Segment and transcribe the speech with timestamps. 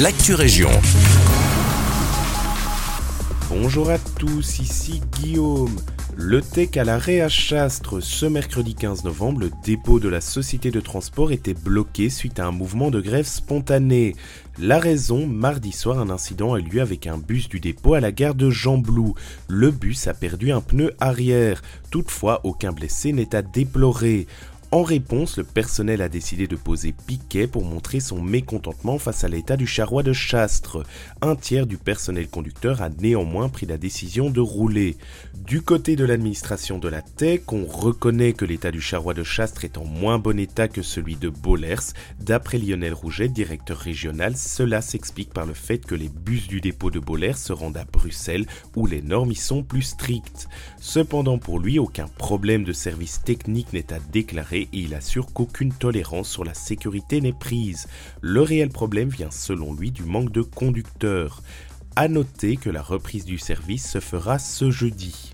[0.00, 0.70] l'actu région.
[3.48, 5.76] Bonjour à tous, ici Guillaume.
[6.16, 8.00] Le TEC à l'arrêt à Chastres.
[8.00, 12.46] Ce mercredi 15 novembre, le dépôt de la société de transport était bloqué suite à
[12.46, 14.14] un mouvement de grève spontané.
[14.58, 18.00] La raison, mardi soir, un incident a eu lieu avec un bus du dépôt à
[18.00, 19.14] la gare de Jean-Blou.
[19.48, 21.62] Le bus a perdu un pneu arrière.
[21.90, 24.26] Toutefois, aucun blessé n'est à déplorer.
[24.74, 29.28] En réponse, le personnel a décidé de poser piquet pour montrer son mécontentement face à
[29.28, 30.82] l'état du charroi de Chastres.
[31.22, 34.96] Un tiers du personnel conducteur a néanmoins pris la décision de rouler.
[35.32, 39.64] Du côté de l'administration de la TEC, on reconnaît que l'état du charroi de Chastres
[39.64, 41.92] est en moins bon état que celui de Bollers.
[42.18, 46.90] D'après Lionel Rouget, directeur régional, cela s'explique par le fait que les bus du dépôt
[46.90, 50.48] de Bollers se rendent à Bruxelles où les normes y sont plus strictes.
[50.80, 55.72] Cependant, pour lui, aucun problème de service technique n'est à déclarer et il assure qu'aucune
[55.72, 57.86] tolérance sur la sécurité n'est prise.
[58.20, 61.42] Le réel problème vient selon lui du manque de conducteurs.
[61.96, 65.33] À noter que la reprise du service se fera ce jeudi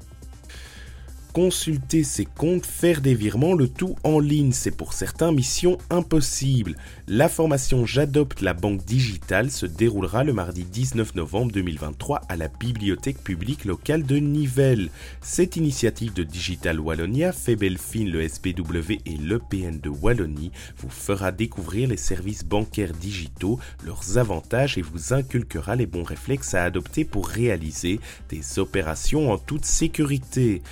[1.32, 4.52] consulter ses comptes, faire des virements, le tout en ligne.
[4.52, 6.76] C'est pour certains mission impossible.
[7.06, 12.48] La formation J'adopte la banque digitale se déroulera le mardi 19 novembre 2023 à la
[12.48, 14.90] bibliothèque publique locale de Nivelles.
[15.20, 21.88] Cette initiative de Digital Wallonia, Febelfin, le SPW et l'EPN de Wallonie vous fera découvrir
[21.88, 27.28] les services bancaires digitaux, leurs avantages et vous inculquera les bons réflexes à adopter pour
[27.28, 30.62] réaliser des opérations en toute sécurité.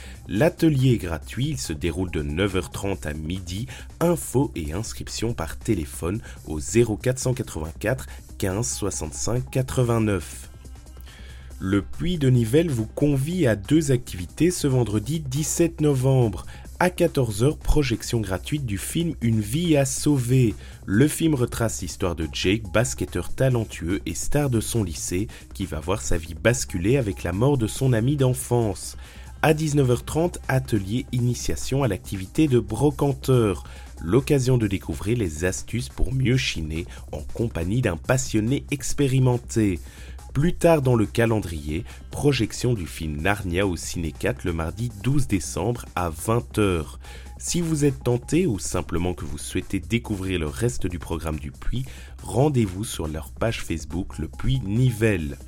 [0.48, 3.66] L'atelier est gratuit, il se déroule de 9h30 à midi.
[4.00, 8.06] Infos et inscriptions par téléphone au 0484
[8.38, 10.48] 15 65 89.
[11.58, 16.46] Le Puy de Nivelles vous convie à deux activités ce vendredi 17 novembre.
[16.80, 20.54] À 14h, projection gratuite du film Une vie à sauver.
[20.86, 25.78] Le film retrace l'histoire de Jake, basketteur talentueux et star de son lycée, qui va
[25.78, 28.96] voir sa vie basculer avec la mort de son ami d'enfance.
[29.40, 33.62] À 19h30, atelier initiation à l'activité de brocanteur.
[34.02, 39.78] L'occasion de découvrir les astuces pour mieux chiner en compagnie d'un passionné expérimenté.
[40.34, 45.28] Plus tard dans le calendrier, projection du film Narnia au Ciné 4 le mardi 12
[45.28, 46.96] décembre à 20h.
[47.38, 51.52] Si vous êtes tenté ou simplement que vous souhaitez découvrir le reste du programme du
[51.52, 51.84] Puy,
[52.24, 55.38] rendez-vous sur leur page Facebook Le Puy Nivelle.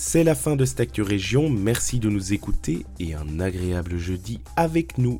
[0.00, 1.02] C'est la fin de cette Actu
[1.50, 5.18] merci de nous écouter et un agréable jeudi avec nous.